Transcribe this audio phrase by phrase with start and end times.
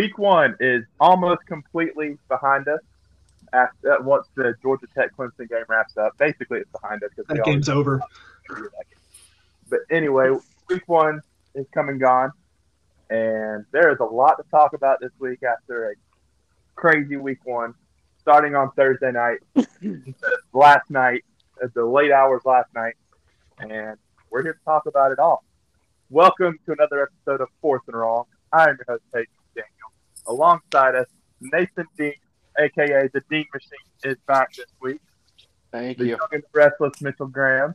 [0.00, 2.80] week one is almost completely behind us.
[3.52, 7.26] After uh, once the Georgia Tech Clemson game wraps up, basically it's behind us because
[7.36, 8.00] that game's over.
[9.68, 10.30] But anyway,
[10.68, 11.20] week one
[11.54, 12.30] is come and gone,
[13.10, 15.94] and there is a lot to talk about this week after a
[16.76, 17.74] crazy week one,
[18.20, 19.40] starting on Thursday night,
[20.52, 21.24] last night,
[21.62, 22.94] at the late hours last night,
[23.58, 23.98] and
[24.30, 25.44] we're here to talk about it all.
[26.08, 28.24] Welcome to another episode of Fourth and Wrong.
[28.52, 29.39] I am your host, Peyton Daniel.
[30.30, 31.08] Alongside us,
[31.40, 32.12] Nathan Dean,
[32.56, 35.00] aka the Dean Machine, is back this week.
[35.72, 36.10] Thank the you.
[36.10, 37.74] young and restless Mitchell Graham,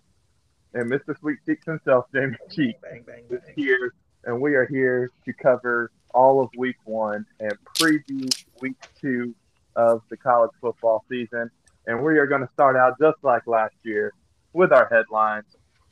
[0.74, 1.20] and Mr.
[1.20, 5.92] Sweet Cheeks himself, Jamie Cheek, Bang, bang, is here, and we are here to cover
[6.14, 9.36] all of Week One and preview Week Two
[9.76, 11.52] of the college football season.
[11.88, 14.14] And we are going to start out just like last year
[14.54, 15.46] with our headlines.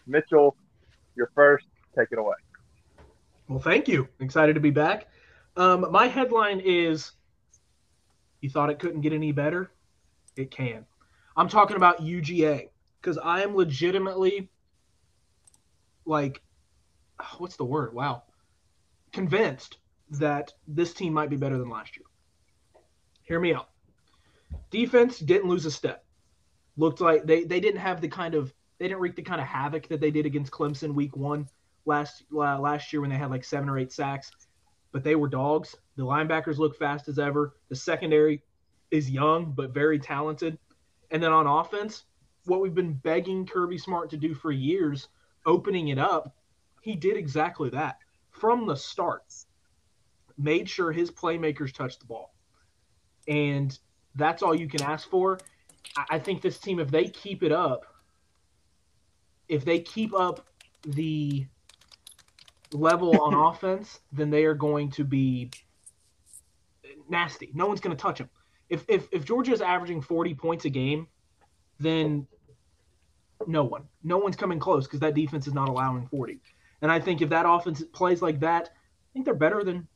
[0.07, 0.55] Mitchell,
[1.17, 1.65] you're first.
[1.97, 2.35] Take it away.
[3.49, 4.07] Well, thank you.
[4.21, 5.07] Excited to be back.
[5.55, 7.11] Um, my headline is
[8.41, 9.71] You thought it couldn't get any better?
[10.35, 10.85] It can.
[11.37, 14.49] I'm talking about UGA because I am legitimately
[16.05, 16.41] like,
[17.37, 17.93] what's the word?
[17.93, 18.23] Wow.
[19.11, 19.77] Convinced
[20.09, 22.05] that this team might be better than last year.
[23.23, 23.69] Hear me out.
[24.69, 26.05] Defense didn't lose a step.
[26.77, 29.47] Looked like they, they didn't have the kind of they didn't wreak the kind of
[29.47, 31.47] havoc that they did against Clemson week one
[31.85, 34.31] last la- last year when they had like seven or eight sacks,
[34.93, 35.75] but they were dogs.
[35.97, 37.57] The linebackers look fast as ever.
[37.67, 38.43] The secondary
[38.91, 40.57] is young but very talented.
[41.11, 42.05] And then on offense,
[42.45, 45.09] what we've been begging Kirby Smart to do for years,
[45.45, 46.35] opening it up,
[46.81, 47.97] he did exactly that
[48.29, 49.23] from the start.
[50.37, 52.33] Made sure his playmakers touched the ball,
[53.27, 53.77] and
[54.15, 55.39] that's all you can ask for.
[56.09, 57.85] I- think this team, if they keep it up,
[59.47, 60.47] if they keep up
[60.83, 61.47] the
[62.73, 65.51] level on offense, then they are going to be
[67.09, 67.51] nasty.
[67.53, 68.29] No one's going to touch them.
[68.69, 71.07] If if if Georgia is averaging 40 points a game,
[71.79, 72.27] then
[73.47, 76.39] no one, no one's coming close because that defense is not allowing 40.
[76.81, 79.87] And I think if that offense plays like that, I think they're better than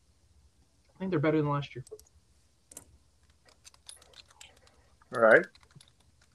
[0.96, 1.86] I think they're better than last year.
[5.16, 5.46] All right.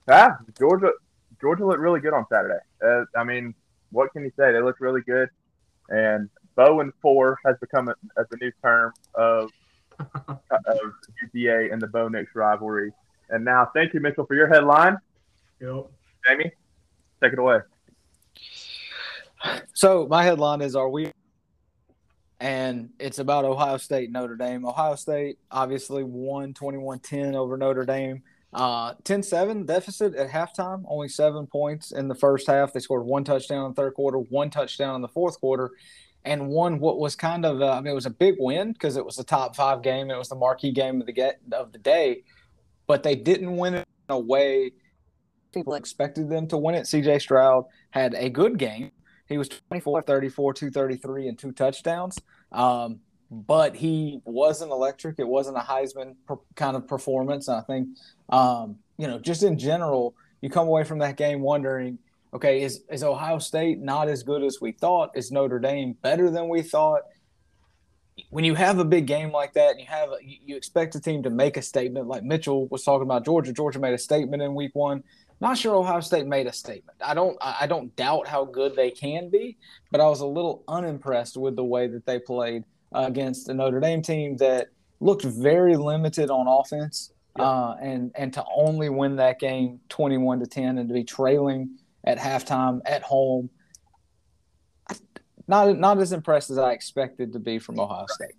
[0.09, 0.91] Ah, Georgia.
[1.41, 2.61] Georgia looked really good on Saturday.
[2.85, 3.53] Uh, I mean,
[3.91, 4.53] what can you say?
[4.53, 5.29] They looked really good,
[5.89, 9.51] and Bow and Four has become a, as a new term of
[9.99, 10.43] of
[11.35, 12.93] UGA and the Bo Nix rivalry.
[13.31, 14.99] And now, thank you, Mitchell, for your headline.
[15.61, 15.87] Yep.
[16.27, 16.53] Jamie,
[17.23, 17.59] take it away.
[19.73, 21.11] So my headline is Are we
[22.43, 24.67] and it's about Ohio State Notre Dame.
[24.67, 28.25] Ohio State obviously won 21-10 over Notre Dame.
[28.53, 32.73] Uh 10-7 deficit at halftime, only 7 points in the first half.
[32.73, 35.73] They scored one touchdown in the third quarter, one touchdown in the fourth quarter
[36.25, 38.97] and won what was kind of uh, I mean it was a big win because
[38.97, 40.11] it was a top 5 game.
[40.11, 42.23] It was the marquee game of the get of the day,
[42.87, 44.73] but they didn't win it in a way
[45.53, 46.85] people expected them to win it.
[46.85, 48.91] CJ Stroud had a good game.
[49.29, 52.19] He was 24, 34, 233, and two touchdowns.
[52.51, 53.01] Um,
[53.33, 55.19] but he wasn't electric.
[55.19, 57.49] It wasn't a Heisman per, kind of performance.
[57.49, 57.89] And I think,
[58.29, 61.99] um, you know, just in general, you come away from that game wondering,
[62.35, 65.13] okay, is, is Ohio State not as good as we thought?
[65.15, 67.03] Is Notre Dame better than we thought?
[68.29, 71.23] When you have a big game like that, and you have you expect a team
[71.23, 73.55] to make a statement, like Mitchell was talking about Georgia.
[73.55, 75.03] Georgia made a statement in Week One.
[75.41, 76.99] Not sure Ohio State made a statement.
[77.03, 79.57] I don't I don't doubt how good they can be,
[79.91, 83.55] but I was a little unimpressed with the way that they played uh, against a
[83.55, 84.69] Notre Dame team that
[85.01, 87.45] looked very limited on offense, Yeah.
[87.45, 91.05] uh, and and to only win that game twenty one to ten and to be
[91.05, 93.51] trailing at halftime at home.
[95.49, 98.35] Not not as impressed as I expected to be from Ohio State.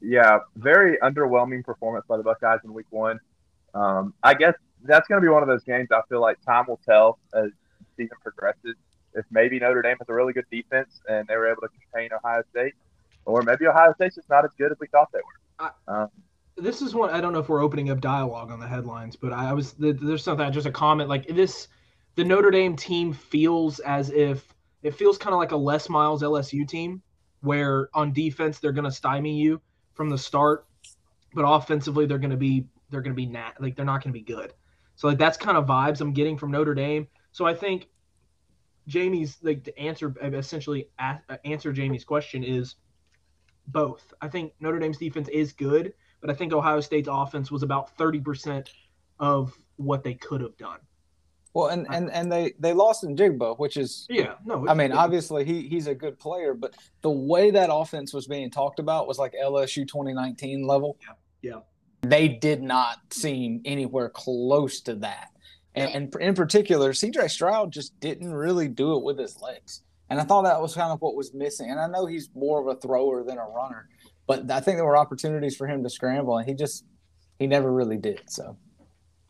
[0.00, 3.18] Yeah, very underwhelming performance by the Buckeyes in Week One.
[3.74, 4.54] Um, I guess
[4.84, 5.88] that's going to be one of those games.
[5.90, 7.50] I feel like time will tell as
[7.80, 8.76] the season progresses.
[9.14, 12.10] If maybe Notre Dame has a really good defense and they were able to contain
[12.12, 12.74] Ohio State,
[13.28, 15.70] or maybe Ohio State's just not as good as we thought they were.
[15.86, 16.08] Um,
[16.56, 19.32] this is one I don't know if we're opening up dialogue on the headlines, but
[19.32, 21.68] I was there's something just a comment like this.
[22.16, 24.52] The Notre Dame team feels as if
[24.82, 27.02] it feels kind of like a Les Miles LSU team,
[27.42, 29.60] where on defense they're going to stymie you
[29.92, 30.66] from the start,
[31.34, 34.12] but offensively they're going to be they're going to be nat like they're not going
[34.12, 34.54] to be good.
[34.96, 37.06] So like that's kind of vibes I'm getting from Notre Dame.
[37.32, 37.88] So I think
[38.86, 42.76] Jamie's like to answer essentially a- answer Jamie's question is
[43.68, 44.12] both.
[44.20, 47.96] I think Notre Dame's defense is good, but I think Ohio State's offense was about
[47.96, 48.68] 30%
[49.20, 50.78] of what they could have done.
[51.54, 54.68] Well, and, and, and they, they lost Njigba, which is yeah, no.
[54.68, 58.50] I mean, obviously he he's a good player, but the way that offense was being
[58.50, 60.98] talked about was like LSU 2019 level.
[61.00, 61.14] Yeah.
[61.42, 61.60] Yeah.
[62.02, 65.30] They did not seem anywhere close to that.
[65.74, 69.82] And, and in particular, CJ Stroud just didn't really do it with his legs.
[70.10, 71.70] And I thought that was kind of what was missing.
[71.70, 73.88] And I know he's more of a thrower than a runner,
[74.26, 76.84] but I think there were opportunities for him to scramble, and he just
[77.38, 78.22] he never really did.
[78.28, 78.56] So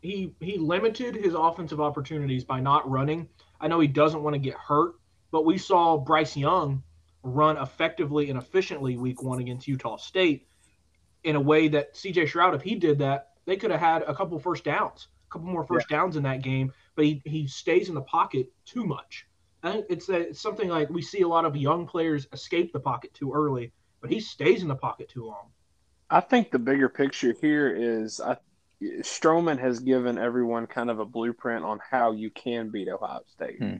[0.00, 3.28] he he limited his offensive opportunities by not running.
[3.60, 4.94] I know he doesn't want to get hurt,
[5.30, 6.82] but we saw Bryce Young
[7.22, 10.46] run effectively and efficiently week one against Utah State
[11.24, 14.14] in a way that CJ Stroud, if he did that, they could have had a
[14.14, 15.96] couple first downs, a couple more first yeah.
[15.96, 16.72] downs in that game.
[16.94, 19.26] But he, he stays in the pocket too much.
[19.62, 22.80] And it's, a, it's something like we see a lot of young players escape the
[22.80, 25.48] pocket too early, but he stays in the pocket too long.
[26.10, 28.36] I think the bigger picture here is I
[28.82, 33.58] Stroman has given everyone kind of a blueprint on how you can beat Ohio State.
[33.58, 33.76] Hmm.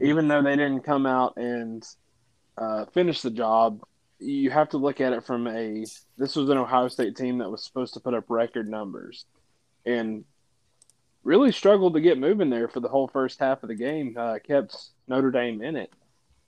[0.00, 1.86] Even though they didn't come out and
[2.58, 3.82] uh, finish the job,
[4.18, 5.84] you have to look at it from a
[6.16, 9.26] this was an Ohio State team that was supposed to put up record numbers
[9.84, 10.24] and
[11.24, 14.16] really struggled to get moving there for the whole first half of the game.
[14.18, 14.76] Uh, kept
[15.08, 15.92] Notre Dame in it.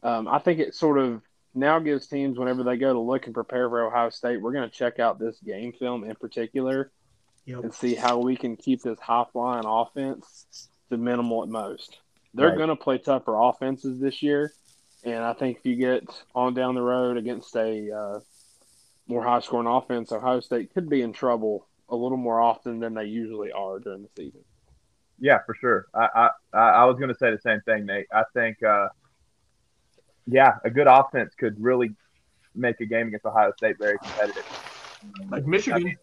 [0.03, 1.23] Um, I think it sort of
[1.55, 4.69] now gives teams whenever they go to look and prepare for Ohio State, we're going
[4.69, 6.91] to check out this game film in particular
[7.47, 7.62] yep.
[7.62, 11.99] and see how we can keep this high flying offense to minimal at most.
[12.35, 12.59] They're right.
[12.59, 14.53] going to play tougher offenses this year,
[15.05, 16.05] and I think if you get
[16.35, 18.21] on down the road against a uh,
[19.06, 22.94] more high scoring offense, Ohio State could be in trouble a little more often than
[22.94, 24.41] they usually are during the season.
[25.19, 25.87] Yeah, for sure.
[25.94, 28.06] I I, I was going to say the same thing, Nate.
[28.12, 28.88] I think, uh,
[30.26, 31.94] yeah, a good offense could really
[32.55, 34.44] make a game against Ohio State very competitive.
[35.31, 35.81] Like Michigan.
[35.81, 35.96] I mean,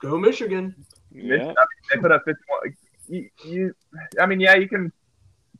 [0.00, 0.74] Go Michigan.
[1.12, 1.36] Yeah.
[1.36, 1.56] I mean,
[1.92, 2.76] they put up 51.
[3.08, 3.74] You, you,
[4.18, 4.92] I mean, yeah, you can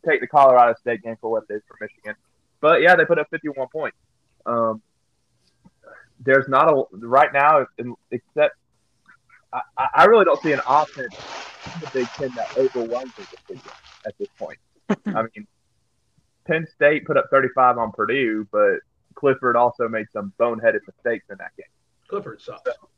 [0.07, 2.15] take the Colorado State game for what it is for Michigan,
[2.61, 3.97] but yeah, they put up 51 points.
[4.47, 4.81] Um,
[6.21, 7.67] there's not a right now,
[8.11, 8.57] except
[9.53, 9.61] I,
[9.95, 11.15] I really don't see an offense
[11.67, 13.61] in the Big Ten that overwhelms the
[14.07, 14.59] at this point.
[15.07, 15.47] I mean,
[16.47, 18.79] Penn State put up 35 on Purdue, but
[19.15, 21.67] Clifford also made some boneheaded mistakes in that game.
[22.09, 22.63] Clifford sucks.
[22.65, 22.89] So,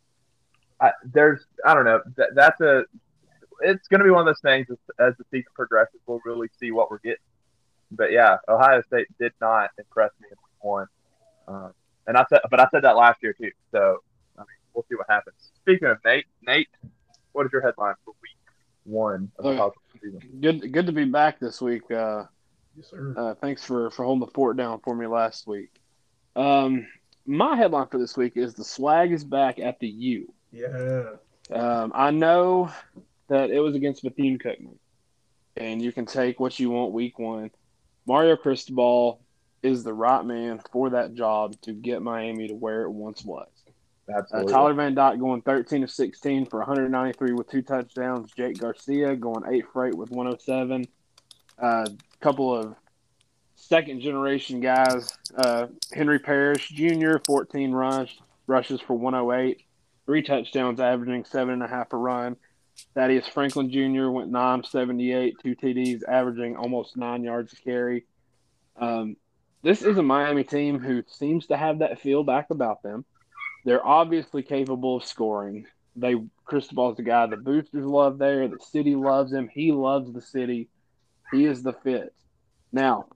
[0.81, 2.85] I, there's I don't know that, that's a
[3.61, 6.49] it's going to be one of those things as, as, the season progresses we'll really
[6.59, 7.23] see what we're getting.
[7.93, 10.87] But yeah, Ohio State did not impress me in week one,
[11.47, 11.73] um,
[12.07, 13.51] and I said but I said that last year too.
[13.71, 13.99] So
[14.37, 15.37] I mean we'll see what happens.
[15.57, 16.69] Speaking of Nate, Nate,
[17.33, 18.22] what is your headline for week
[18.85, 20.21] one of the season?
[20.41, 21.91] Good good to be back this week.
[21.91, 22.25] Uh,
[22.77, 23.15] yes, sir.
[23.17, 25.71] Uh, thanks for for holding the fort down for me last week.
[26.37, 26.87] Um,
[27.27, 30.33] my headline for this week is the swag is back at the U.
[30.51, 31.05] Yeah.
[31.51, 32.71] Um, I know
[33.29, 34.79] that it was against Bethune Cookman,
[35.57, 37.51] and you can take what you want week one.
[38.07, 39.21] Mario Cristobal
[39.63, 43.49] is the right man for that job to get Miami to where it once was.
[44.15, 44.53] Absolutely.
[44.53, 48.33] Uh, Tyler Van Dyke going 13 of 16 for 193 with two touchdowns.
[48.33, 50.87] Jake Garcia going 8 for 8 with 107.
[51.59, 51.87] A uh,
[52.21, 52.75] couple of
[53.57, 55.17] second generation guys.
[55.37, 59.65] Uh, Henry Parrish Jr., 14 rush, rushes for 108
[60.07, 62.37] three touchdowns, averaging seven and a half a run.
[62.97, 64.09] Thaddius Franklin Jr.
[64.11, 68.05] went 978, two TDs, averaging almost nine yards a carry.
[68.77, 69.17] Um,
[69.63, 73.05] this is a Miami team who seems to have that feel back about them.
[73.65, 75.67] They're obviously capable of scoring.
[75.95, 78.49] They Cristobal's the guy the boosters love there.
[78.49, 79.49] The city loves him.
[79.53, 80.69] He loves the city.
[81.31, 82.15] He is the fit.
[82.73, 83.07] Now,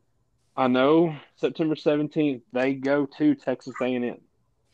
[0.56, 4.18] I know September 17th they go to Texas A&M.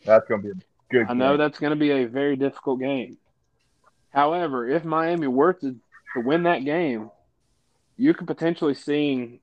[0.04, 1.06] That's going to be a Good.
[1.08, 3.16] I know that's going to be a very difficult game.
[4.10, 5.74] However, if Miami were to,
[6.14, 7.10] to win that game,
[7.96, 9.40] you could potentially seeing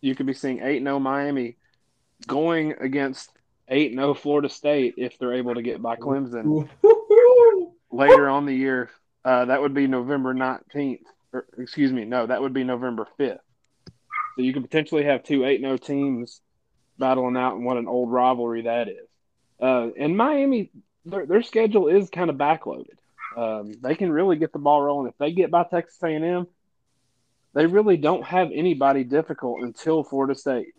[0.00, 1.56] you could be seeing eight 0 Miami
[2.26, 3.30] going against
[3.68, 6.68] eight 0 Florida State if they're able to get by Clemson
[7.90, 8.90] later on the year.
[9.24, 11.02] Uh, that would be November nineteenth.
[11.58, 13.40] Excuse me, no, that would be November fifth.
[14.36, 16.40] So you could potentially have two 8-0 teams
[16.96, 19.08] battling out, and what an old rivalry that is.
[19.60, 20.70] Uh, and Miami,
[21.04, 22.96] their, their schedule is kind of backloaded.
[23.36, 26.46] Um, they can really get the ball rolling if they get by Texas A&M.
[27.54, 30.74] They really don't have anybody difficult until Florida State,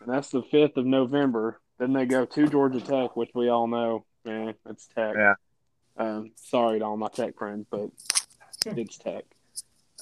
[0.00, 1.60] and that's the fifth of November.
[1.78, 5.14] Then they go to Georgia Tech, which we all know, man, it's Tech.
[5.16, 5.34] Yeah.
[5.96, 7.90] Um, sorry to all my Tech friends, but
[8.66, 9.24] it's Tech.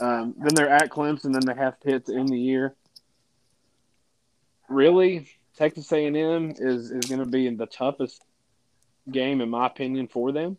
[0.00, 2.74] Um, then they're at Clemson, then they have Pitt to end the year.
[4.68, 8.24] Really, Texas A&M is is going to be in the toughest
[9.10, 10.56] game, in my opinion, for them.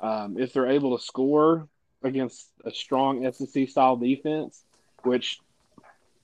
[0.00, 1.68] Um, if they're able to score
[2.02, 4.62] against a strong SEC style defense,
[5.02, 5.40] which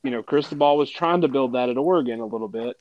[0.04, 2.76] you know, Cristobal was trying to build that at Oregon a little bit.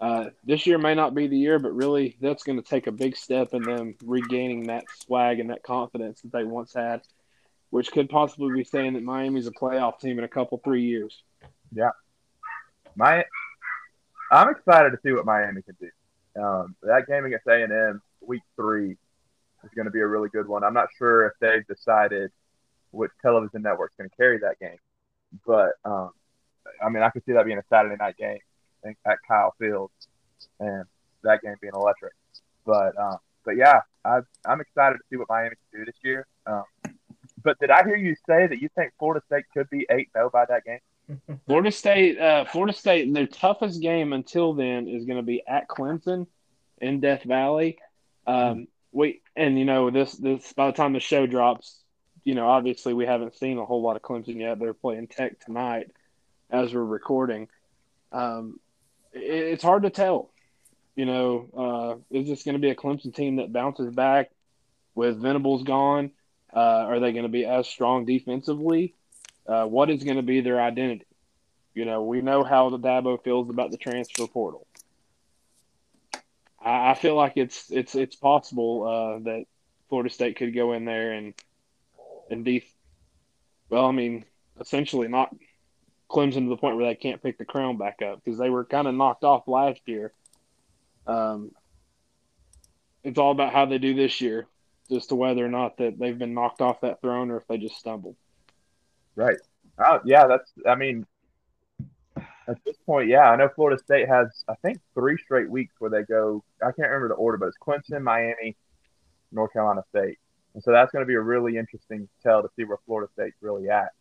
[0.00, 2.92] Uh, this year may not be the year, but really that's going to take a
[2.92, 7.02] big step in them regaining that swag and that confidence that they once had,
[7.68, 11.22] which could possibly be saying that Miami's a playoff team in a couple three years.
[11.70, 11.90] Yeah,
[12.96, 13.24] my
[14.32, 16.42] I'm excited to see what Miami can do.
[16.42, 18.92] Um, that game against A and M week three
[19.64, 20.64] is going to be a really good one.
[20.64, 22.30] I'm not sure if they've decided
[22.90, 24.78] which television network's going to carry that game,
[25.46, 26.10] but um,
[26.82, 28.38] I mean I could see that being a Saturday night game
[28.84, 29.90] at Kyle Field,
[30.58, 30.84] and
[31.22, 32.12] that game being electric.
[32.64, 36.26] But um, but yeah, I, I'm excited to see what Miami can do this year.
[36.46, 36.64] Um,
[37.42, 40.30] but did I hear you say that you think Florida State could be eight zero
[40.30, 41.40] by that game?
[41.46, 45.68] Florida State, uh, Florida State, their toughest game until then is going to be at
[45.68, 46.26] Clemson
[46.80, 47.78] in Death Valley.
[48.26, 51.80] Um, we and you know this this by the time the show drops,
[52.24, 54.58] you know obviously we haven't seen a whole lot of Clemson yet.
[54.58, 55.90] They're playing Tech tonight
[56.50, 57.48] as we're recording.
[58.12, 58.58] Um,
[59.12, 60.30] it's hard to tell.
[60.96, 64.30] You know, uh, is this going to be a Clemson team that bounces back
[64.94, 66.10] with Venables gone?
[66.54, 68.94] Uh, are they going to be as strong defensively?
[69.46, 71.06] Uh, what is going to be their identity?
[71.74, 74.66] You know, we know how the Dabo feels about the transfer portal.
[76.60, 79.44] I, I feel like it's it's it's possible uh, that
[79.88, 81.34] Florida State could go in there and
[82.30, 82.64] and be,
[83.68, 84.24] well, I mean,
[84.60, 85.34] essentially not
[86.10, 88.64] Clemson to the point where they can't pick the crown back up because they were
[88.64, 90.12] kind of knocked off last year.
[91.06, 91.52] Um,
[93.04, 94.46] it's all about how they do this year,
[94.94, 97.58] as to whether or not that they've been knocked off that throne or if they
[97.58, 98.16] just stumbled.
[99.14, 99.38] Right.
[99.78, 100.52] Oh, yeah, that's.
[100.66, 101.06] I mean,
[102.16, 105.90] at this point, yeah, I know Florida State has, I think, three straight weeks where
[105.90, 106.42] they go.
[106.60, 108.56] I can't remember the order, but it's Clemson, Miami,
[109.32, 110.18] North Carolina State,
[110.54, 113.36] and so that's going to be a really interesting tell to see where Florida State's
[113.40, 113.92] really at.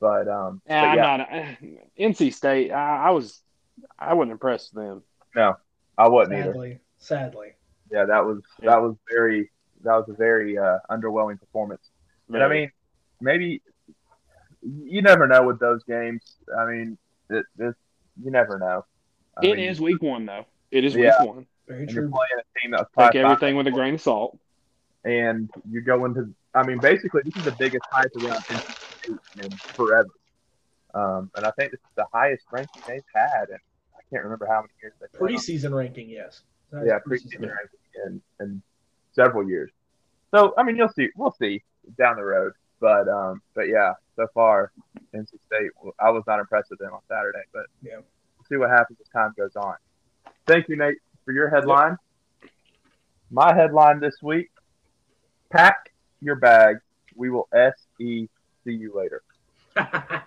[0.00, 1.06] But um, yeah, but yeah.
[1.06, 1.32] I'm not.
[1.32, 1.46] Uh,
[2.00, 3.40] NC State, I, I was,
[3.98, 5.02] I wasn't impressed with them.
[5.34, 5.56] No,
[5.96, 6.52] I wasn't either.
[6.52, 7.48] Sadly, sadly.
[7.90, 8.70] Yeah, that was Yeah.
[8.70, 9.50] that was very
[9.84, 11.82] that was a very uh, underwhelming performance.
[12.32, 12.70] And I mean,
[13.20, 13.62] maybe
[14.62, 16.20] you never know with those games.
[16.56, 16.98] I mean,
[17.30, 17.74] it, it,
[18.22, 18.84] you never know.
[19.36, 20.44] I it mean, is week one though.
[20.70, 21.20] It is Yeah.
[21.22, 21.46] week one.
[21.66, 22.10] Very and you're true.
[22.10, 24.38] playing a team that's Take everything with a grain of salt.
[25.04, 26.32] and you go into.
[26.54, 28.77] I mean, basically, this is the biggest hype around NC State
[29.42, 30.08] in forever.
[30.94, 33.58] Um, and I think this is the highest ranking they've had, and
[33.94, 35.20] I can't remember how many years they've.
[35.20, 36.42] Preseason ranking, yes.
[36.72, 38.62] Yeah, preseason ranking in, in
[39.12, 39.70] several years.
[40.34, 41.62] So I mean, you'll see, we'll see
[41.98, 42.52] down the road.
[42.80, 44.72] But um, but yeah, so far
[45.14, 47.42] NC State, I was not impressed with them on Saturday.
[47.52, 47.96] But Yeah.
[47.96, 49.74] we'll see what happens as time goes on.
[50.46, 51.96] Thank you, Nate, for your headline.
[53.30, 54.50] My headline this week:
[55.50, 56.80] Pack your bags.
[57.16, 58.28] We will S E
[58.68, 59.22] see you later.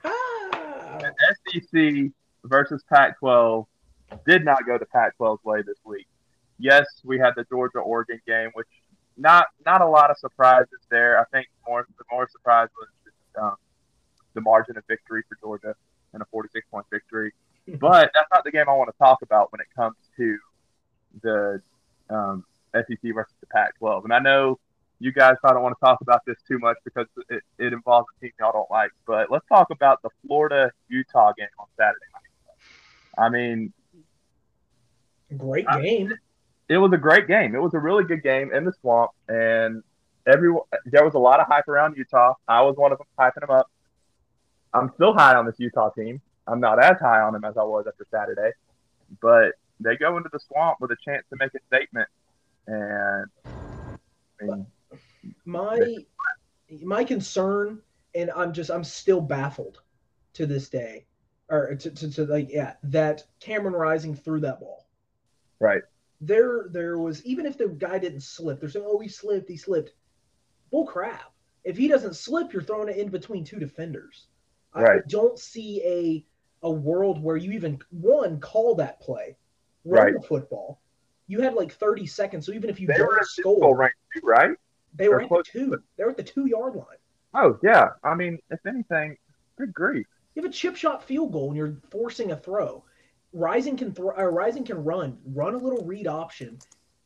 [1.49, 2.11] SEC
[2.45, 3.65] versus Pac-12
[4.25, 6.07] did not go to Pac-12's way this week.
[6.57, 8.67] Yes, we had the Georgia Oregon game, which
[9.17, 11.19] not not a lot of surprises there.
[11.19, 13.55] I think more the more surprise was just, um,
[14.33, 15.75] the margin of victory for Georgia
[16.13, 17.33] and a 46 point victory.
[17.79, 20.37] But that's not the game I want to talk about when it comes to
[21.21, 21.61] the
[22.09, 22.43] um,
[22.73, 24.03] SEC versus the Pac-12.
[24.03, 24.59] And I know
[25.01, 28.07] you guys probably don't want to talk about this too much because it, it involves
[28.15, 28.91] a team y'all don't like.
[29.07, 33.25] But let's talk about the Florida Utah game on Saturday night.
[33.25, 33.73] I mean,
[35.37, 36.13] Great I- game.
[36.69, 37.55] it was a great game.
[37.55, 39.81] It was a really good game in the swamp, and
[40.27, 42.33] everyone there was a lot of hype around Utah.
[42.47, 43.69] I was one of them hyping them up.
[44.73, 46.21] I'm still high on this Utah team.
[46.47, 48.51] I'm not as high on them as I was after Saturday,
[49.21, 52.07] but they go into the swamp with a chance to make a statement.
[52.67, 53.25] And
[54.41, 54.65] I mean,
[55.45, 55.97] My
[56.83, 57.81] my concern,
[58.15, 59.81] and I'm just I'm still baffled
[60.33, 61.05] to this day,
[61.49, 64.87] or to, to, to like yeah, that Cameron Rising threw that ball.
[65.59, 65.83] right,
[66.21, 69.57] There there was even if the guy didn't slip, they're saying oh he slipped he
[69.57, 69.93] slipped.
[70.71, 71.33] Bull crap.
[71.63, 74.27] If he doesn't slip, you're throwing it in between two defenders.
[74.73, 76.25] I don't see a
[76.63, 79.35] a world where you even one call that play,
[79.83, 80.13] run Right.
[80.13, 80.79] the football.
[81.27, 84.55] You had like 30 seconds, so even if you they don't score, too, right?
[84.93, 85.83] They were at the to two.
[85.97, 86.97] They were at the two yard line.
[87.33, 87.89] Oh yeah.
[88.03, 89.17] I mean, if anything,
[89.57, 90.07] good grief.
[90.35, 92.83] You have a chip shot field goal and you're forcing a throw.
[93.33, 94.17] Rising can throw.
[94.17, 95.17] Uh, Rising can run.
[95.25, 96.59] Run a little read option,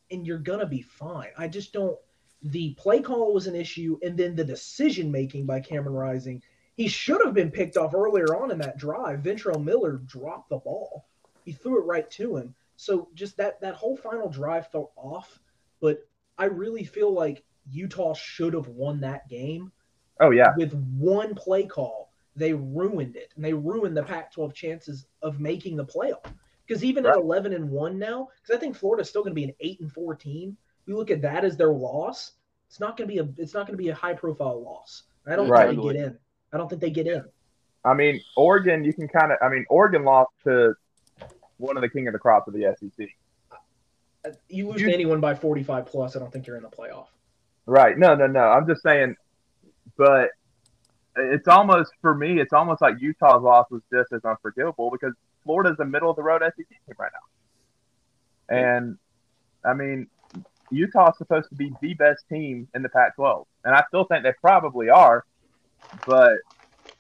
[0.10, 1.30] and you're gonna be fine.
[1.38, 1.98] I just don't.
[2.42, 6.42] The play call was an issue, and then the decision making by Cameron Rising.
[6.76, 9.22] He should have been picked off earlier on in that drive.
[9.22, 11.06] Ventrell Miller dropped the ball.
[11.46, 12.54] He threw it right to him.
[12.76, 15.40] So just that that whole final drive felt off.
[15.80, 16.00] But
[16.38, 19.72] I really feel like Utah should have won that game
[20.20, 20.54] Oh yeah.
[20.58, 22.06] with one play call
[22.36, 26.26] they ruined it and they ruined the Pac-12 chances of making the playoff.
[26.68, 27.16] Because even right.
[27.16, 29.80] at 11 and one now, because I think Florida's still going to be an eight
[29.80, 30.58] and four team.
[30.86, 32.34] You look at that as their loss.
[32.68, 33.28] It's not going to be a.
[33.42, 35.04] It's not going to be a high profile loss.
[35.28, 35.70] I don't right.
[35.70, 36.18] think they get in.
[36.52, 37.24] I don't think they get in.
[37.84, 38.84] I mean, Oregon.
[38.84, 39.38] You can kind of.
[39.42, 40.74] I mean, Oregon lost to
[41.58, 43.08] one of the king of the crops of the SEC.
[44.26, 46.70] Uh, you lose you, to anyone by 45 plus, I don't think you're in the
[46.70, 47.08] playoff.
[47.66, 47.98] Right.
[47.98, 48.42] No, no, no.
[48.42, 49.16] I'm just saying,
[49.98, 50.30] but
[51.16, 55.78] it's almost for me, it's almost like Utah's loss was just as unforgivable because Florida's
[55.78, 58.56] the middle of the road SEC team right now.
[58.58, 58.98] And
[59.64, 60.08] I mean,
[60.72, 63.48] Utah's supposed to be the best team in the Pac 12.
[63.64, 65.26] And I still think they probably are.
[66.06, 66.34] But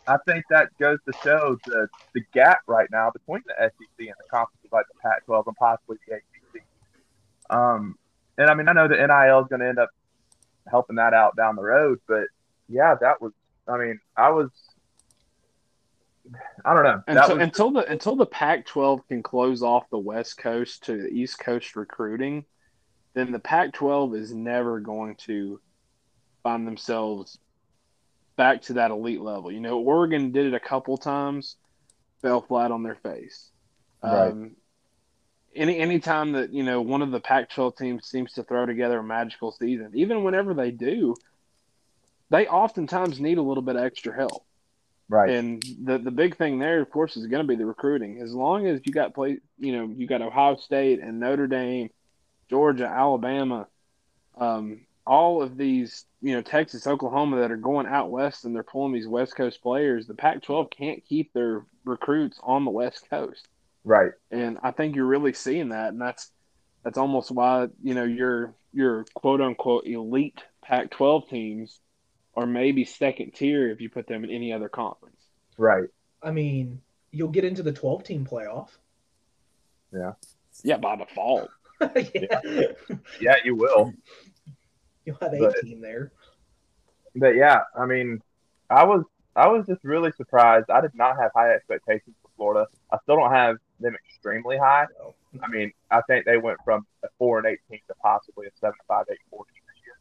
[0.07, 4.10] I think that goes to show the, the gap right now between the SEC and
[4.10, 6.63] the conferences like the Pac 12 and possibly the ACC.
[7.50, 7.95] Um,
[8.38, 9.89] and I mean, I know the NIL is going to end up
[10.69, 12.25] helping that out down the road, but
[12.67, 13.31] yeah, that was,
[13.67, 14.50] I mean, I was
[16.63, 17.03] I don't know.
[17.07, 17.43] Until, was...
[17.43, 21.75] until, the until the Pac-12 can close off the West Coast to the East Coast
[21.75, 22.45] recruiting,
[23.13, 25.60] then the Pac-12 is never going to
[26.43, 27.38] find themselves
[28.36, 29.51] back to that elite level.
[29.51, 31.57] You know, Oregon did it a couple times,
[32.22, 33.50] fell flat on their face.
[34.03, 34.31] Right.
[34.31, 34.55] Um,
[35.55, 39.00] any any time that you know one of the Pac-12 teams seems to throw together
[39.00, 41.15] a magical season, even whenever they do,
[42.29, 44.45] they oftentimes need a little bit of extra help.
[45.07, 45.29] Right.
[45.29, 48.21] And the the big thing there, of course, is going to be the recruiting.
[48.21, 51.89] As long as you got play, you know, you got Ohio State and Notre Dame,
[52.50, 53.67] Georgia, Alabama,
[54.38, 58.63] um, all of these, you know, Texas, Oklahoma that are going out west and they're
[58.63, 60.07] pulling these West Coast players.
[60.07, 63.47] The Pac-12 can't keep their recruits on the West Coast.
[63.85, 64.11] Right.
[64.31, 66.31] And I think you're really seeing that, and that's
[66.83, 71.79] that's almost why you know your your quote unquote elite Pac-12 teams
[72.33, 75.21] or maybe second tier if you put them in any other conference.
[75.57, 75.87] Right.
[76.21, 78.69] I mean, you'll get into the 12 team playoff.
[79.93, 80.13] Yeah.
[80.63, 81.50] Yeah, by default.
[81.81, 82.41] yeah.
[83.21, 83.93] yeah, you will.
[85.05, 86.11] You'll have a team there.
[87.15, 88.21] But yeah, I mean,
[88.69, 89.03] I was
[89.35, 90.69] I was just really surprised.
[90.69, 92.67] I did not have high expectations for Florida.
[92.91, 94.85] I still don't have them extremely high.
[95.44, 98.77] I mean, I think they went from a four and eighteen to possibly a seven
[98.88, 99.98] five eight four team this year.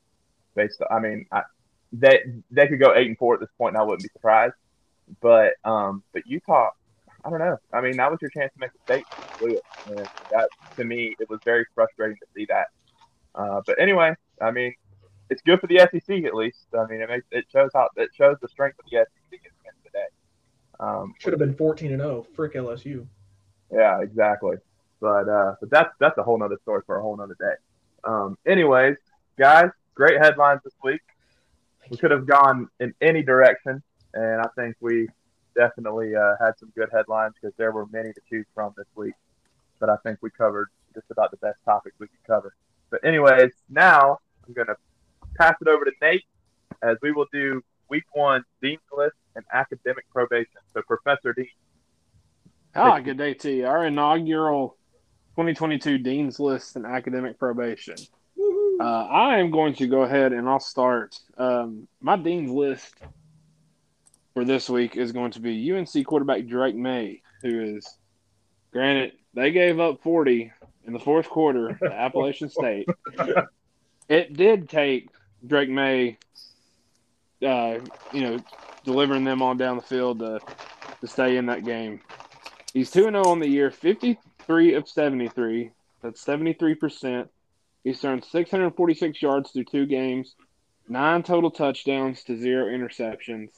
[0.54, 1.42] Based, on, I mean, I,
[1.92, 4.54] they they could go eight and four at this point, and I wouldn't be surprised.
[5.20, 6.70] But um, but Utah,
[7.24, 7.58] I don't know.
[7.72, 9.60] I mean, that was your chance to make a statement.
[9.88, 12.66] And that to me, it was very frustrating to see that.
[13.34, 14.74] Uh, but anyway, I mean,
[15.30, 16.66] it's good for the SEC at least.
[16.78, 19.52] I mean, it makes it shows how it shows the strength of the SEC at
[19.62, 20.06] the end of the day.
[20.80, 22.26] Um, Should have been fourteen and zero.
[22.26, 23.06] Oh, frick LSU.
[23.72, 24.56] Yeah, exactly.
[25.00, 27.54] But uh, but that's that's a whole nother story for a whole nother day.
[28.04, 28.96] Um, anyways,
[29.38, 31.00] guys, great headlines this week
[31.90, 33.82] we could have gone in any direction,
[34.14, 35.08] and I think we
[35.56, 39.14] definitely uh, had some good headlines because there were many to choose from this week.
[39.80, 42.54] But I think we covered just about the best topics we could cover.
[42.90, 44.76] But anyways, now I'm going to
[45.36, 46.24] pass it over to Nate
[46.82, 50.60] as we will do week one Dean's List and academic probation.
[50.72, 51.48] So Professor Dean.
[52.76, 53.66] Ah, good day to you.
[53.66, 54.76] Our inaugural
[55.36, 57.94] 2022 Dean's List and academic probation.
[58.80, 61.16] Uh, I am going to go ahead and I'll start.
[61.38, 62.92] Um, my dean's list
[64.32, 67.86] for this week is going to be UNC quarterback Drake Maye, who is,
[68.72, 70.50] granted, they gave up 40
[70.84, 72.88] in the fourth quarter to Appalachian State.
[74.08, 75.10] It did take
[75.46, 76.18] Drake Maye,
[77.46, 77.78] uh,
[78.12, 78.40] you know,
[78.82, 80.40] delivering them on down the field to,
[81.00, 82.00] to stay in that game.
[82.74, 85.70] He's 2 0 on the year, 53 of 73.
[86.02, 87.28] That's 73%.
[87.84, 90.34] He's thrown 646 yards through two games,
[90.88, 93.50] nine total touchdowns to zero interceptions.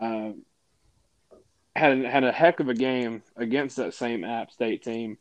[0.00, 0.32] Uh,
[1.74, 5.16] had had a heck of a game against that same App State team,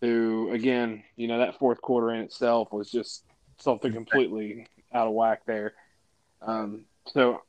[0.00, 3.24] who again, you know, that fourth quarter in itself was just
[3.58, 5.74] something completely out of whack there.
[6.42, 7.42] Um, so,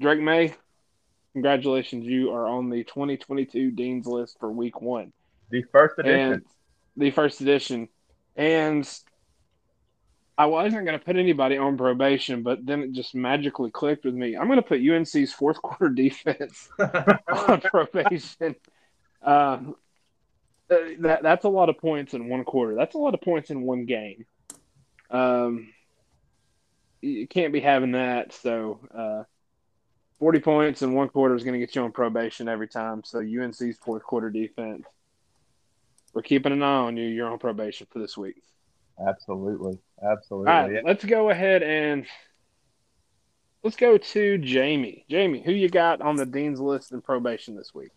[0.00, 0.54] Drake Maye,
[1.32, 5.12] congratulations, you are on the 2022 Dean's list for Week One,
[5.50, 6.32] the first edition.
[6.32, 6.42] And
[6.96, 7.88] the first edition,
[8.36, 8.88] and
[10.36, 14.14] I wasn't going to put anybody on probation, but then it just magically clicked with
[14.14, 14.36] me.
[14.36, 18.56] I'm going to put UNC's fourth quarter defense on probation.
[19.22, 19.76] Um,
[20.70, 22.74] uh, that that's a lot of points in one quarter.
[22.74, 24.24] That's a lot of points in one game.
[25.10, 25.72] Um,
[27.02, 28.32] you can't be having that.
[28.32, 29.24] So, uh,
[30.22, 33.02] 40 points in one quarter is going to get you on probation every time.
[33.04, 34.84] So, UNC's fourth quarter defense.
[36.14, 37.08] We're keeping an eye on you.
[37.08, 38.40] You're on probation for this week.
[39.04, 39.80] Absolutely.
[40.00, 40.52] Absolutely.
[40.52, 42.06] All right, let's go ahead and
[43.64, 45.04] let's go to Jamie.
[45.10, 47.90] Jamie, who you got on the dean's list and probation this week?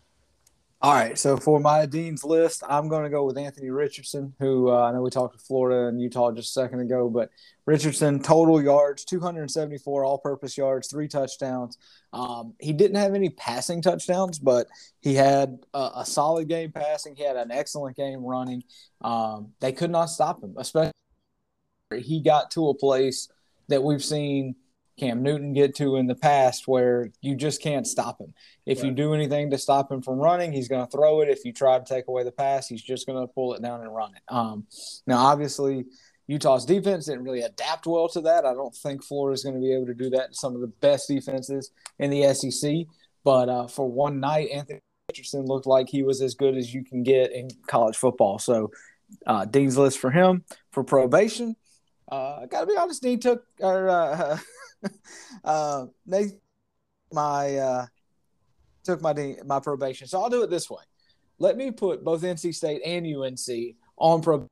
[0.86, 4.70] All right, so for my dean's list, I'm going to go with Anthony Richardson, who
[4.70, 7.28] uh, I know we talked to Florida and Utah just a second ago, but
[7.64, 11.76] Richardson total yards 274 all-purpose yards, three touchdowns.
[12.12, 14.68] Um, he didn't have any passing touchdowns, but
[15.00, 17.16] he had a, a, solid game passing.
[17.16, 18.62] He had an excellent game running.
[19.00, 20.92] Um, they could not stop him, especially
[21.98, 23.28] he got to a place
[23.66, 24.54] that we've seen
[24.98, 28.32] Cam Newton get to in the past where you just can't stop him.
[28.64, 28.86] If right.
[28.86, 31.28] you do anything to stop him from running, he's going to throw it.
[31.28, 33.82] If you try to take away the pass, he's just going to pull it down
[33.82, 34.22] and run it.
[34.28, 34.66] Um,
[35.06, 35.84] now, obviously,
[36.26, 38.46] Utah's defense didn't really adapt well to that.
[38.46, 40.60] I don't think Florida is going to be able to do that to some of
[40.60, 42.86] the best defenses in the SEC.
[43.22, 44.80] But uh, for one night, Anthony
[45.10, 48.38] Richardson looked like he was as good as you can get in college football.
[48.38, 48.70] So,
[49.26, 51.54] uh, Dean's list for him for probation.
[52.10, 54.38] Uh, I got to be honest, Dean took or uh,
[55.44, 56.32] uh, they
[57.12, 57.86] my uh,
[58.84, 60.06] took my my probation.
[60.06, 60.82] So I'll do it this way.
[61.38, 64.48] Let me put both NC State and UNC on probation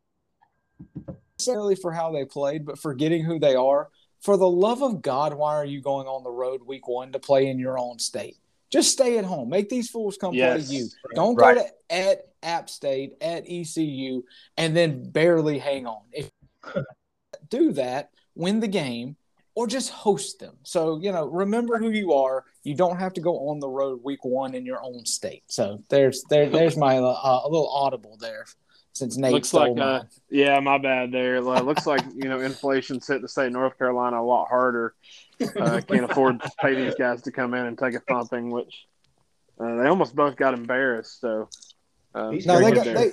[1.38, 3.90] necessarily for how they played, but forgetting who they are.
[4.20, 7.18] For the love of God, why are you going on the road week one to
[7.18, 8.38] play in your own state?
[8.70, 9.50] Just stay at home.
[9.50, 10.66] Make these fools come yes.
[10.66, 10.88] play you.
[11.14, 11.56] Don't right.
[11.56, 14.22] go to at App State, at ECU,
[14.56, 16.02] and then barely hang on.
[16.10, 16.30] If
[17.50, 19.16] do that, win the game,
[19.54, 20.56] or just host them.
[20.64, 22.44] So, you know, remember who you are.
[22.62, 25.44] You don't have to go on the road week one in your own state.
[25.46, 28.46] So there's there there's my uh, a little audible there
[28.94, 31.38] since Nate looks like uh, yeah, my bad there.
[31.38, 34.94] Uh, looks like you know inflation's hit the state of North Carolina a lot harder.
[35.60, 38.86] Uh, can't afford to pay these guys to come in and take a thumping, which
[39.58, 41.20] uh, they almost both got embarrassed.
[41.20, 41.48] So
[42.14, 43.12] uh, no, they, got, they,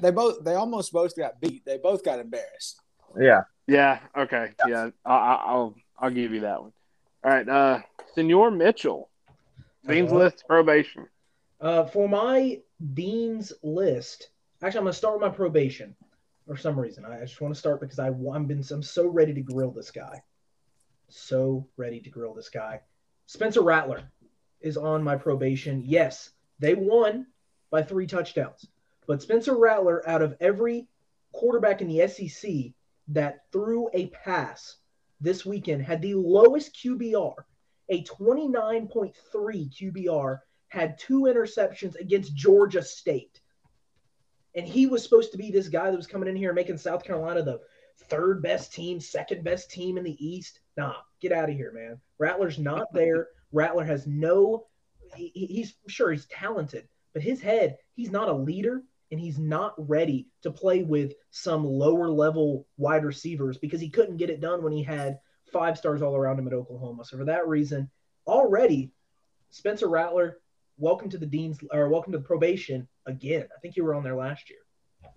[0.00, 1.64] they both they almost both got beat.
[1.64, 2.80] They both got embarrassed.
[3.20, 3.42] Yeah.
[3.68, 4.00] Yeah.
[4.16, 4.52] Okay.
[4.66, 4.90] Yeah.
[5.04, 6.72] I, will I'll give you that one.
[7.22, 7.48] All right.
[7.48, 7.80] Uh,
[8.14, 9.10] Senor Mitchell,
[9.86, 11.06] Dean's uh, list probation.
[11.60, 12.60] Uh, for my
[12.94, 14.30] Dean's list,
[14.62, 15.94] actually, I'm going to start with my probation
[16.46, 17.04] for some reason.
[17.04, 19.90] I just want to start because I, I'm been I'm so ready to grill this
[19.90, 20.22] guy,
[21.08, 22.80] so ready to grill this guy.
[23.26, 24.02] Spencer Rattler
[24.60, 25.82] is on my probation.
[25.84, 27.26] Yes, they won
[27.70, 28.66] by three touchdowns,
[29.06, 30.88] but Spencer Rattler, out of every
[31.32, 32.72] quarterback in the SEC,
[33.08, 34.76] that threw a pass
[35.20, 37.34] this weekend had the lowest QBR,
[37.88, 43.40] a 29.3 QBR, had two interceptions against Georgia State.
[44.54, 47.04] And he was supposed to be this guy that was coming in here making South
[47.04, 47.60] Carolina the
[48.04, 50.60] third best team, second best team in the East.
[50.76, 52.00] Nah, get out of here, man.
[52.18, 53.28] Rattler's not there.
[53.52, 54.66] Rattler has no,
[55.14, 59.74] he, he's sure he's talented, but his head, he's not a leader and he's not
[59.78, 64.62] ready to play with some lower level wide receivers because he couldn't get it done
[64.62, 65.18] when he had
[65.52, 67.04] five stars all around him at Oklahoma.
[67.04, 67.90] So for that reason,
[68.26, 68.92] already
[69.50, 70.38] Spencer Rattler,
[70.76, 73.48] welcome to the dean's or welcome to the probation again.
[73.56, 74.60] I think you were on there last year.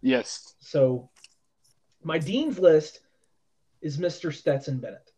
[0.01, 0.55] Yes.
[0.59, 1.09] So
[2.03, 3.01] my dean's list
[3.81, 4.33] is Mr.
[4.33, 5.11] Stetson Bennett.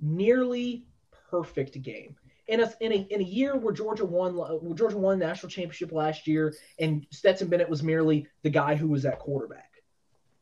[0.00, 0.86] Nearly
[1.30, 2.16] perfect game
[2.48, 5.50] in a in a in a year where Georgia won uh, where Georgia won national
[5.50, 9.70] championship last year, and Stetson Bennett was merely the guy who was at quarterback.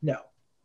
[0.03, 0.19] No,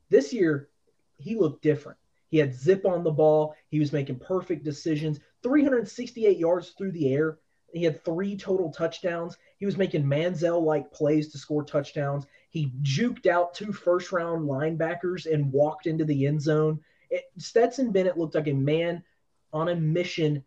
[0.09, 0.69] this year
[1.17, 1.97] he looked different.
[2.29, 3.55] He had zip on the ball.
[3.69, 5.19] He was making perfect decisions.
[5.43, 7.37] 368 yards through the air.
[7.73, 9.37] He had three total touchdowns.
[9.57, 12.25] He was making Manziel like plays to score touchdowns.
[12.49, 16.79] He juked out two first round linebackers and walked into the end zone.
[17.09, 19.03] It, Stetson Bennett looked like a man
[19.51, 20.43] on a mission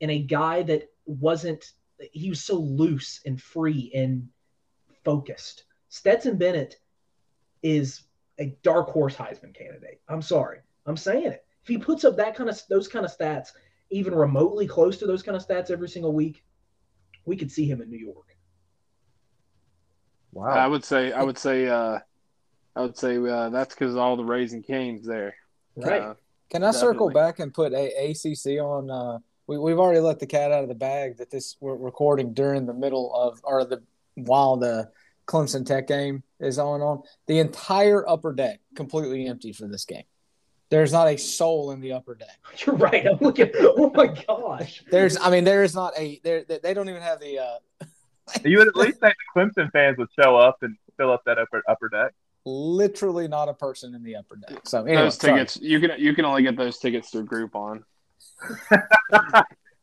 [0.00, 1.72] and a guy that wasn't
[2.12, 4.28] he was so loose and free and
[5.04, 5.64] focused.
[5.88, 6.76] Stetson Bennett
[7.62, 8.02] is
[8.38, 10.00] a dark horse Heisman candidate.
[10.08, 10.58] I'm sorry.
[10.86, 11.44] I'm saying it.
[11.62, 13.48] If he puts up that kind of those kind of stats,
[13.90, 16.44] even remotely close to those kind of stats every single week,
[17.24, 18.36] we could see him in New York.
[20.32, 20.50] Wow.
[20.50, 21.98] I would say I would say uh
[22.78, 25.34] I would say uh, that's because all the Raising Cane's there.
[25.74, 26.00] Right.
[26.00, 26.14] Uh,
[26.48, 26.80] Can I definitely.
[26.94, 30.62] circle back and put a ACC on uh, we, we've already let the cat out
[30.62, 33.82] of the bag that this we're recording during the middle of or the
[34.14, 34.90] while the
[35.26, 37.02] Clemson Tech game is on on.
[37.26, 40.04] The entire upper deck completely empty for this game.
[40.70, 42.38] There's not a soul in the upper deck.
[42.58, 43.06] You're right.
[43.06, 43.50] I'm looking.
[43.58, 44.84] Oh my gosh.
[44.90, 45.16] There's.
[45.18, 46.20] I mean, there is not a.
[46.22, 46.44] There.
[46.44, 47.38] They don't even have the.
[47.40, 47.58] uh
[48.44, 51.38] You would at least think the Clemson fans would show up and fill up that
[51.38, 52.12] upper upper deck.
[52.44, 54.60] Literally not a person in the upper deck.
[54.64, 55.66] So anyway, those tickets, sorry.
[55.66, 57.82] you can you can only get those tickets through Groupon.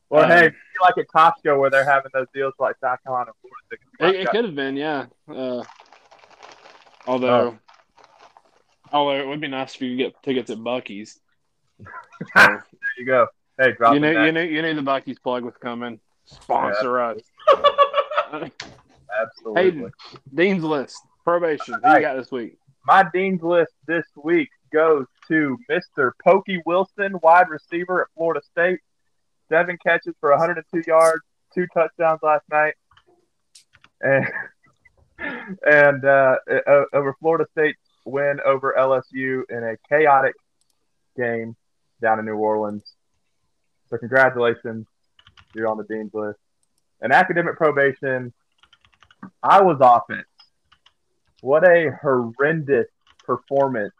[0.09, 4.17] well, um, hey, like at Costco where they're having those deals like South Carolina, Florida.
[4.17, 5.05] It, it could have been, yeah.
[5.29, 5.63] Uh,
[7.07, 7.59] although, oh.
[8.91, 11.19] although it would be nice if you could get tickets at Buc-ee's.
[12.35, 12.63] there
[12.97, 13.27] you go.
[13.57, 15.99] Hey, you knew, you knew, you knew the Buc-ee's plug was coming.
[16.25, 17.21] Sponsor us.
[19.21, 19.63] Absolutely.
[19.63, 19.91] Hayden,
[20.33, 21.75] Dean's list, probation.
[21.75, 21.95] Who right.
[21.95, 22.57] you got this week?
[22.85, 26.11] My Dean's list this week goes to Mr.
[26.23, 28.79] Pokey Wilson, wide receiver at Florida State.
[29.49, 31.21] Seven catches for 102 yards,
[31.53, 32.73] two touchdowns last night.
[34.01, 34.27] And,
[35.65, 36.35] and uh,
[36.93, 40.35] over Florida State's win over LSU in a chaotic
[41.17, 41.55] game
[42.01, 42.83] down in New Orleans.
[43.89, 44.85] So, congratulations.
[45.53, 46.39] You're on the Dean's list.
[47.01, 48.33] And academic probation,
[49.43, 50.27] I was offense.
[51.41, 52.87] What a horrendous
[53.25, 53.93] performance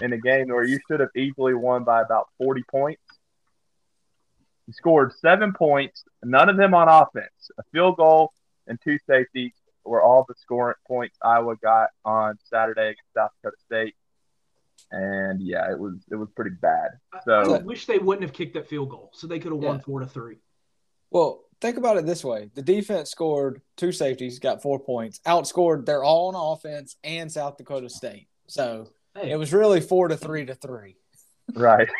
[0.00, 3.02] in a game where you should have easily won by about 40 points.
[4.66, 7.50] You scored seven points, none of them on offense.
[7.58, 8.32] A field goal
[8.66, 9.52] and two safeties
[9.84, 13.94] were all the scoring points Iowa got on Saturday against South Dakota State.
[14.92, 16.90] And yeah, it was it was pretty bad.
[17.24, 19.60] So I So wish they wouldn't have kicked that field goal, so they could have
[19.60, 19.82] won Yeah.
[19.82, 20.36] four to three.
[21.10, 25.86] Well, think about it this way: the defense scored two safeties, got four points, outscored
[25.86, 28.28] their own offense and South Dakota State.
[28.48, 30.96] So Hey, it was really four to three to three.
[31.54, 31.88] right.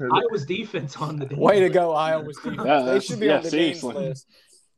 [0.00, 1.36] Iowa's defense on the day.
[1.36, 2.62] Way to go, Iowa's defense.
[2.64, 4.26] Yeah, they should be yeah, on the Dean's list.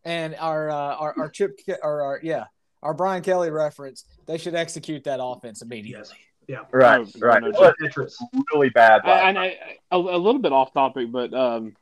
[0.05, 2.45] And our uh, our our Chip or our yeah
[2.83, 4.05] our Brian Kelly reference.
[4.27, 6.17] They should execute that offense immediately.
[6.47, 6.67] Yes.
[6.73, 7.43] Right, Oh, right.
[7.43, 9.01] no It was really bad.
[9.07, 9.57] I, and I,
[9.91, 11.75] a, a little bit off topic, but um,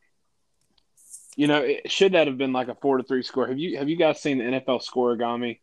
[1.37, 3.49] you know, it, should that have been like a four to three score?
[3.49, 5.59] Have you have you guys seen the NFL scorigami?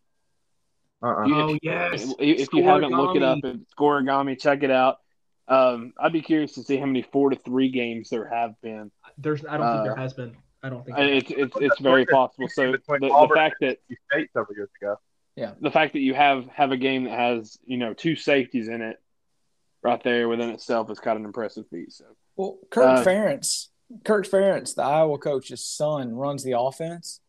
[1.02, 1.26] Uh-uh.
[1.26, 2.14] You- Oh yes.
[2.20, 3.40] If you haven't, look it up.
[3.40, 3.62] Scorigami.
[3.62, 4.98] At scorigami, check it out.
[5.48, 8.92] Um, I'd be curious to see how many four to three games there have been.
[9.18, 9.44] There's.
[9.46, 10.36] I don't think Uh, there has been.
[10.62, 10.98] I don't think.
[11.00, 12.48] It's it's it's very possible.
[12.50, 14.98] So the, the fact that and State several years ago.
[15.36, 18.68] yeah, the fact that you have have a game that has you know two safeties
[18.68, 18.98] in it,
[19.82, 21.94] right there within itself is kind of an impressive feat.
[21.94, 23.70] So Well, Kirk Uh, Ferentz,
[24.04, 27.22] Kirk Ferentz, the Iowa coach's son, runs the offense.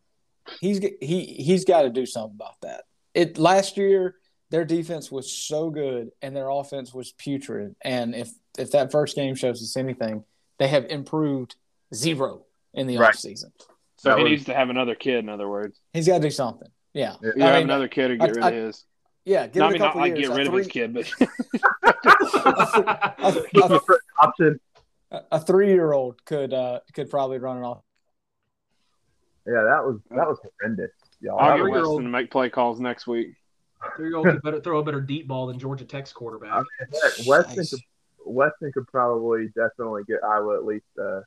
[0.61, 2.83] He's he he's got to do something about that.
[3.15, 4.17] It last year
[4.51, 7.75] their defense was so good and their offense was putrid.
[7.83, 10.25] And if if that first game shows us anything,
[10.59, 11.55] they have improved
[11.95, 12.45] zero
[12.75, 13.15] in the Right.
[13.15, 13.51] offseason.
[13.97, 15.19] so That he was- needs to have another kid.
[15.19, 16.69] In other words, He's got to do something.
[16.95, 17.31] Yeah, Yeah.
[17.37, 18.85] you I have mean, another kid or get I- rid I- of his.
[19.25, 19.47] yeah.
[19.47, 20.29] Give No, I a mean, not couple like years.
[20.29, 21.13] get A rid of his kid, but
[23.21, 24.61] a, a, Option.
[25.11, 27.83] a three-year-old could uh, could probably run it off.
[29.47, 31.39] Yeah, that was that was horrendous, y'all.
[31.39, 33.35] I'll That get three-year-old- Weston to make play calls next week.
[33.97, 36.63] Three-year-old could better throw a better deep ball than Georgia Tech's quarterback.
[36.79, 37.71] Heck, Weston Nice.
[37.71, 37.81] could
[38.27, 41.23] Weston could probably definitely get Iowa at least uh,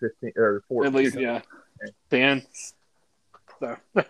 [0.00, 0.94] fifteen or fourteen.
[0.94, 1.42] At least, yeah,
[2.10, 2.42] ten.
[3.60, 4.02] So, all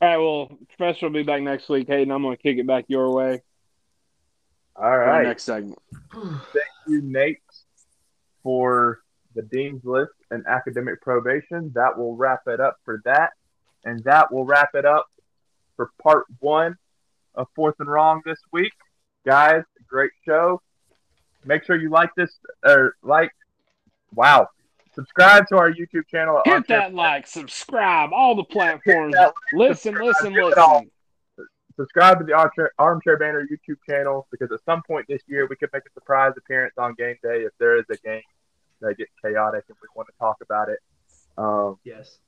[0.00, 0.16] right.
[0.16, 1.88] Well, Professor will be back next week.
[1.88, 3.42] Hayden, I'm going to kick it back your way
[4.76, 5.22] All right.
[5.22, 5.78] for next segment.
[6.12, 7.38] Thank you, Nate,
[8.44, 9.00] for
[9.34, 11.72] the dean's list and academic probation.
[11.74, 13.30] That will wrap it up for that,
[13.84, 15.06] and that will wrap it up
[15.76, 16.76] for part one
[17.34, 18.72] of Fourth and Wrong this week,
[19.26, 19.62] guys.
[19.86, 20.60] Great show.
[21.44, 22.30] Make sure you like this
[22.64, 23.30] or like.
[24.14, 24.48] Wow.
[24.94, 26.40] Subscribe to our YouTube channel.
[26.44, 29.14] Hit that like, subscribe, all the platforms.
[29.14, 30.82] that Listen, listen, Do it all.
[31.36, 31.46] listen.
[31.76, 35.54] subscribe to the Armchair, Armchair Banner YouTube channel because at some point this year we
[35.54, 38.22] could make a surprise appearance on game day if there is a game
[38.80, 40.78] that get chaotic and we want to talk about it.
[41.36, 42.18] Um, Yes.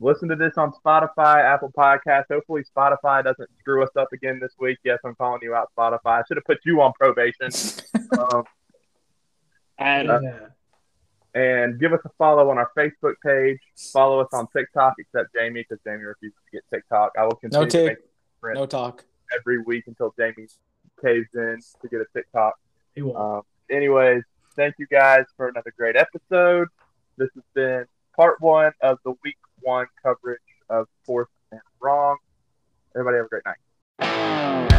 [0.00, 2.26] listen to this on Spotify, Apple Podcasts.
[2.30, 4.78] Hopefully Spotify doesn't screw us up again this week.
[4.84, 6.20] Yes, I'm calling you out, Spotify.
[6.20, 7.50] I should have put you on probation.
[8.18, 8.44] um,
[9.78, 10.20] And Uh,
[11.34, 13.58] and give us a follow on our Facebook page.
[13.92, 17.12] Follow us on TikTok, except Jamie because Jamie refuses to get TikTok.
[17.18, 17.98] I will continue No to tick.
[18.54, 19.04] No talk.
[19.38, 20.46] every week until Jamie
[21.04, 22.54] caves in to get a TikTok.
[22.94, 23.18] He won't.
[23.18, 24.22] Um, anyways,
[24.56, 26.68] thank you guys for another great episode.
[27.18, 27.84] This has been
[28.16, 32.16] part one of the week one coverage of Fourth and Wrong.
[32.94, 34.75] Everybody have a great night.